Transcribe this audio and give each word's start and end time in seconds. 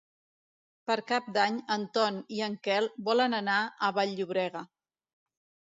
Per 0.91 0.95
Cap 1.11 1.27
d'Any 1.35 1.59
en 1.75 1.85
Ton 1.99 2.17
i 2.39 2.43
en 2.47 2.57
Quel 2.69 2.89
volen 3.11 3.39
anar 3.43 3.61
a 3.61 3.93
Vall-llobrega. 4.01 4.67